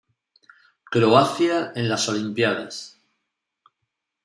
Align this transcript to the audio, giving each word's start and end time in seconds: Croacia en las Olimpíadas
Croacia 0.85 1.73
en 1.75 1.87
las 1.87 2.09
Olimpíadas 2.09 2.97